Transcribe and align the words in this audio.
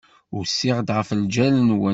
Usiɣ-d 0.37 0.89
ɣef 0.97 1.09
lǧal-nwent. 1.21 1.81